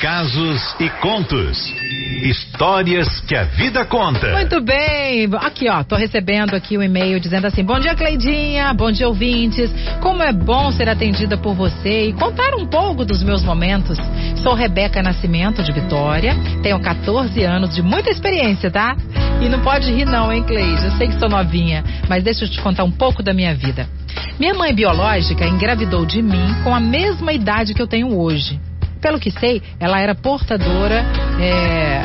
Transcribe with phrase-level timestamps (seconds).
[0.00, 1.72] casos e contos.
[2.22, 4.32] Histórias que a vida conta.
[4.32, 5.28] Muito bem.
[5.40, 8.72] Aqui, ó, tô recebendo aqui o um e-mail dizendo assim: Bom dia, Cleidinha.
[8.74, 9.70] Bom dia, ouvintes.
[10.00, 13.98] Como é bom ser atendida por você e contar um pouco dos meus momentos.
[14.42, 16.34] Sou Rebeca Nascimento, de Vitória.
[16.62, 18.96] Tenho 14 anos de muita experiência, tá?
[19.40, 20.84] E não pode rir, não, hein, Cleide?
[20.84, 23.88] Eu sei que sou novinha, mas deixa eu te contar um pouco da minha vida.
[24.38, 28.60] Minha mãe biológica engravidou de mim com a mesma idade que eu tenho hoje.
[29.00, 31.04] Pelo que sei, ela era portadora.
[31.40, 32.00] É...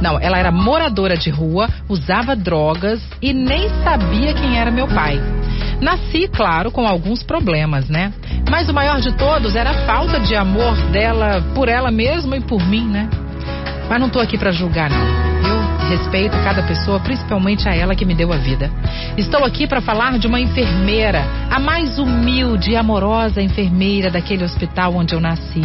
[0.00, 5.20] Não, ela era moradora de rua, usava drogas e nem sabia quem era meu pai.
[5.80, 8.12] Nasci, claro, com alguns problemas, né?
[8.50, 12.40] Mas o maior de todos era a falta de amor dela por ela mesma e
[12.40, 13.08] por mim, né?
[13.88, 15.30] Mas não tô aqui para julgar, não.
[15.48, 18.70] Eu respeito cada pessoa, principalmente a ela que me deu a vida.
[19.16, 24.94] Estou aqui para falar de uma enfermeira, a mais humilde e amorosa enfermeira daquele hospital
[24.94, 25.64] onde eu nasci.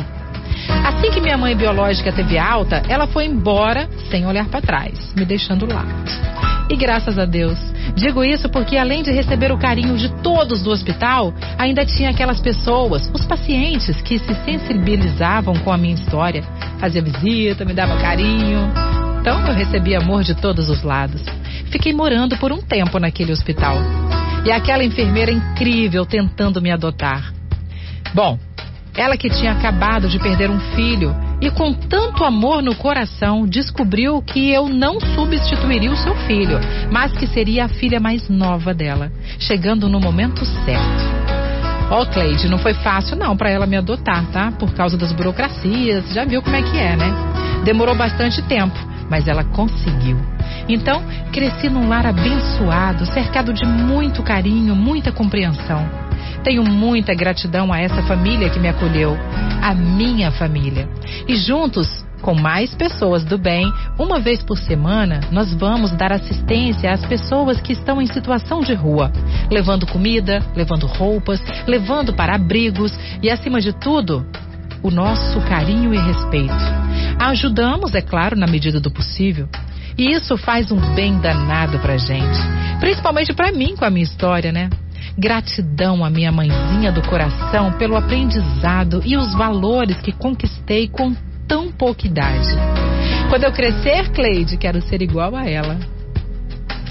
[0.85, 5.25] Assim que minha mãe biológica teve alta, ela foi embora sem olhar para trás, me
[5.25, 5.85] deixando lá.
[6.69, 7.59] E graças a Deus.
[7.95, 12.41] Digo isso porque, além de receber o carinho de todos do hospital, ainda tinha aquelas
[12.41, 16.43] pessoas, os pacientes, que se sensibilizavam com a minha história.
[16.79, 18.71] Fazia visita, me dava carinho.
[19.21, 21.21] Então eu recebi amor de todos os lados.
[21.71, 23.77] Fiquei morando por um tempo naquele hospital.
[24.45, 27.33] E aquela enfermeira incrível tentando me adotar.
[28.13, 28.37] Bom,
[28.97, 34.21] ela que tinha acabado de perder um filho e com tanto amor no coração descobriu
[34.21, 36.59] que eu não substituiria o seu filho,
[36.91, 41.15] mas que seria a filha mais nova dela, chegando no momento certo.
[41.91, 44.51] Ó, oh, Cleide, não foi fácil não para ela me adotar, tá?
[44.51, 47.13] Por causa das burocracias, já viu como é que é, né?
[47.63, 48.75] Demorou bastante tempo,
[49.09, 50.17] mas ela conseguiu.
[50.67, 56.04] Então, cresci num lar abençoado, cercado de muito carinho, muita compreensão.
[56.45, 59.17] Tenho muita gratidão a essa família que me acolheu,
[59.63, 60.87] a minha família.
[61.27, 66.93] E juntos, com mais pessoas do bem, uma vez por semana, nós vamos dar assistência
[66.93, 69.11] às pessoas que estão em situação de rua,
[69.49, 74.23] levando comida, levando roupas, levando para abrigos e, acima de tudo,
[74.83, 76.53] o nosso carinho e respeito.
[77.19, 79.49] Ajudamos, é claro, na medida do possível.
[79.97, 82.37] E isso faz um bem danado pra gente.
[82.79, 84.69] Principalmente para mim com a minha história, né?
[85.17, 91.15] Gratidão à minha mãezinha do coração pelo aprendizado e os valores que conquistei com
[91.47, 92.49] tão pouca idade.
[93.29, 95.77] Quando eu crescer, Cleide, quero ser igual a ela.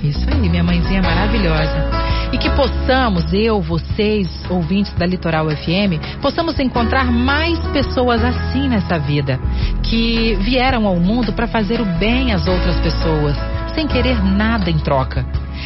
[0.02, 2.04] Isso aí, minha mãezinha maravilhosa.
[2.32, 8.98] E que possamos, eu, vocês, ouvintes da Litoral FM, possamos encontrar mais pessoas assim nessa
[8.98, 9.38] vida,
[9.82, 13.36] que vieram ao mundo para fazer o bem às outras pessoas,
[13.74, 15.24] sem querer nada em troca.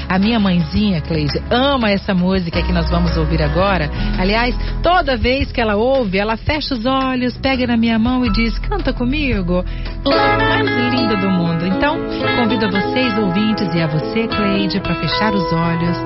[0.08, 3.90] A minha mãezinha, Cleide, ama essa música que nós vamos ouvir agora.
[4.18, 8.30] Aliás, toda vez que ela ouve, ela fecha os olhos, pega na minha mão e
[8.30, 9.62] diz: Canta comigo.
[10.04, 11.66] Mais lindo do mundo.
[11.66, 11.98] Então,
[12.36, 15.96] convido a vocês, ouvintes, e a você, Cleide, para fechar os olhos,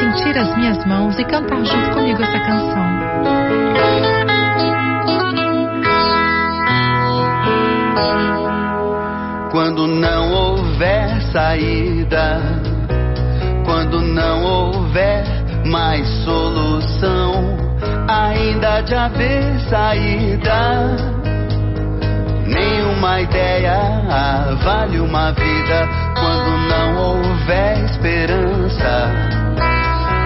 [0.00, 2.90] sentir as minhas mãos e cantar junto comigo essa canção.
[9.52, 12.59] Quando não houver saída
[14.10, 15.24] não houver
[15.66, 17.56] mais solução,
[18.08, 20.96] ainda de haver saída.
[22.46, 23.78] Nenhuma ideia
[24.62, 25.88] vale uma vida
[26.18, 29.10] quando não houver esperança.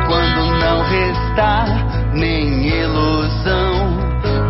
[0.06, 3.98] Quando não restar nem ilusão,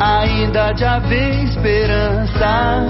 [0.01, 2.87] ainda de haver esperança.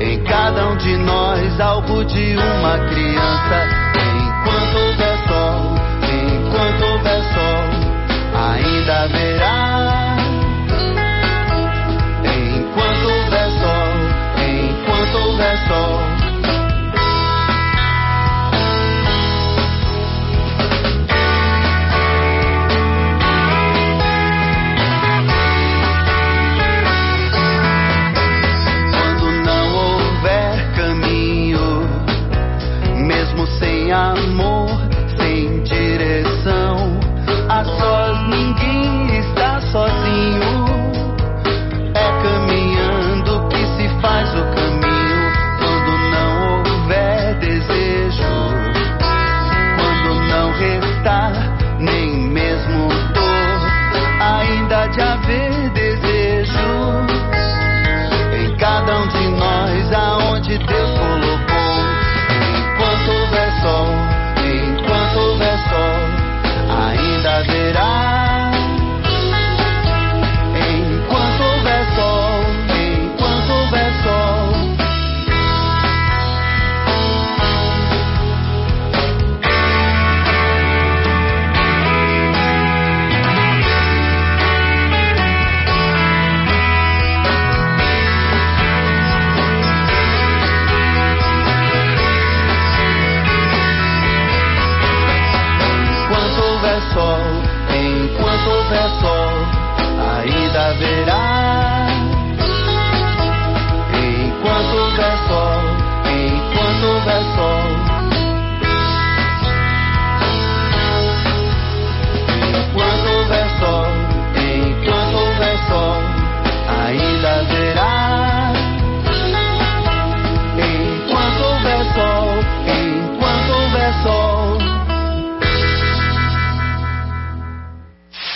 [0.00, 3.79] Em cada um de nós, algo de uma criança
[8.90, 9.59] ainda haverá.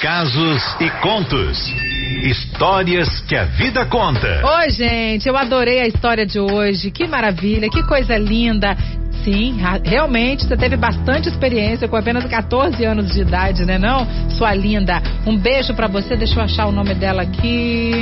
[0.05, 1.59] Casos e contos.
[2.25, 4.43] Histórias que a vida conta.
[4.59, 6.91] Oi, gente, eu adorei a história de hoje.
[6.91, 8.77] Que maravilha, que coisa linda.
[9.25, 14.07] Sim, realmente você teve bastante experiência com apenas 14 anos de idade, né não?
[14.29, 15.03] Sua linda.
[15.25, 16.15] Um beijo para você.
[16.15, 17.95] Deixa eu achar o nome dela aqui.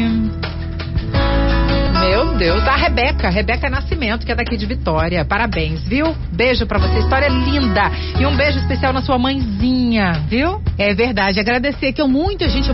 [2.43, 5.25] Deus, a Rebeca, Rebeca Nascimento, que é daqui de Vitória.
[5.25, 6.13] Parabéns, viu?
[6.33, 7.89] Beijo para você, história linda.
[8.19, 10.61] E um beijo especial na sua mãezinha, viu?
[10.77, 12.73] É verdade, agradecer que eu muita gente